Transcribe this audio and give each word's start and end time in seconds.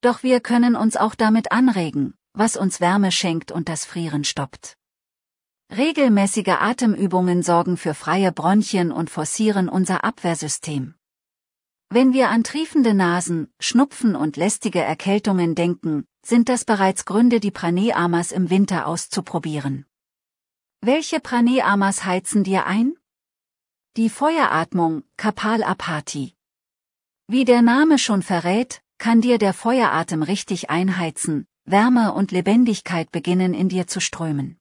Doch 0.00 0.22
wir 0.22 0.40
können 0.40 0.74
uns 0.74 0.96
auch 0.96 1.14
damit 1.14 1.52
anregen, 1.52 2.14
was 2.32 2.56
uns 2.56 2.80
Wärme 2.80 3.12
schenkt 3.12 3.52
und 3.52 3.68
das 3.68 3.84
Frieren 3.84 4.24
stoppt. 4.24 4.78
Regelmäßige 5.70 6.56
Atemübungen 6.58 7.42
sorgen 7.42 7.76
für 7.76 7.94
freie 7.94 8.32
Bronchien 8.32 8.90
und 8.90 9.10
forcieren 9.10 9.68
unser 9.68 10.02
Abwehrsystem. 10.02 10.94
Wenn 11.94 12.12
wir 12.12 12.28
an 12.28 12.42
triefende 12.42 12.92
Nasen, 12.92 13.52
Schnupfen 13.60 14.16
und 14.16 14.36
lästige 14.36 14.80
Erkältungen 14.80 15.54
denken, 15.54 16.08
sind 16.26 16.48
das 16.48 16.64
bereits 16.64 17.04
Gründe, 17.04 17.38
die 17.38 17.52
Pranayamas 17.52 18.32
im 18.32 18.50
Winter 18.50 18.88
auszuprobieren. 18.88 19.86
Welche 20.80 21.20
Pranayamas 21.20 22.04
heizen 22.04 22.42
dir 22.42 22.66
ein? 22.66 22.96
Die 23.96 24.08
Feueratmung, 24.08 25.04
Kapalabhati. 25.16 26.34
Wie 27.28 27.44
der 27.44 27.62
Name 27.62 28.00
schon 28.00 28.22
verrät, 28.22 28.82
kann 28.98 29.20
dir 29.20 29.38
der 29.38 29.54
Feueratem 29.54 30.24
richtig 30.24 30.70
einheizen, 30.70 31.46
Wärme 31.64 32.12
und 32.12 32.32
Lebendigkeit 32.32 33.12
beginnen 33.12 33.54
in 33.54 33.68
dir 33.68 33.86
zu 33.86 34.00
strömen. 34.00 34.58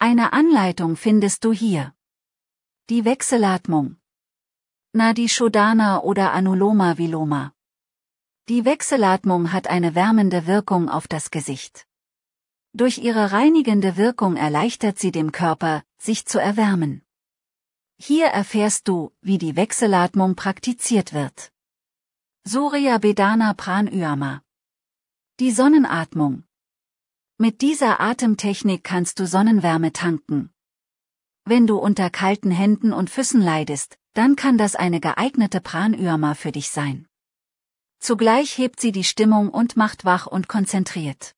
Eine 0.00 0.32
Anleitung 0.32 0.96
findest 0.96 1.44
du 1.44 1.52
hier. 1.52 1.94
Die 2.90 3.04
Wechselatmung. 3.04 4.01
Nadi 4.94 5.26
Shodana 5.30 6.02
oder 6.02 6.34
Anuloma 6.34 6.98
Viloma. 6.98 7.54
Die 8.50 8.66
Wechselatmung 8.66 9.50
hat 9.50 9.66
eine 9.66 9.94
wärmende 9.94 10.46
Wirkung 10.46 10.90
auf 10.90 11.08
das 11.08 11.30
Gesicht. 11.30 11.86
Durch 12.74 12.98
ihre 12.98 13.32
reinigende 13.32 13.96
Wirkung 13.96 14.36
erleichtert 14.36 14.98
sie 14.98 15.10
dem 15.10 15.32
Körper, 15.32 15.82
sich 15.96 16.26
zu 16.26 16.38
erwärmen. 16.38 17.00
Hier 17.96 18.26
erfährst 18.26 18.86
du, 18.86 19.12
wie 19.22 19.38
die 19.38 19.56
Wechselatmung 19.56 20.36
praktiziert 20.36 21.14
wird. 21.14 21.54
Surya 22.44 22.98
Bedana 22.98 23.54
Pranayama. 23.54 24.42
Die 25.40 25.52
Sonnenatmung. 25.52 26.44
Mit 27.38 27.62
dieser 27.62 27.98
Atemtechnik 27.98 28.84
kannst 28.84 29.20
du 29.20 29.26
Sonnenwärme 29.26 29.94
tanken. 29.94 30.52
Wenn 31.46 31.66
du 31.66 31.78
unter 31.78 32.10
kalten 32.10 32.50
Händen 32.50 32.92
und 32.92 33.08
Füßen 33.08 33.40
leidest, 33.40 33.98
dann 34.14 34.36
kann 34.36 34.58
das 34.58 34.76
eine 34.76 35.00
geeignete 35.00 35.60
Pranayama 35.60 36.34
für 36.34 36.52
dich 36.52 36.70
sein. 36.70 37.06
Zugleich 37.98 38.58
hebt 38.58 38.80
sie 38.80 38.92
die 38.92 39.04
Stimmung 39.04 39.48
und 39.48 39.76
macht 39.76 40.04
wach 40.04 40.26
und 40.26 40.48
konzentriert. 40.48 41.34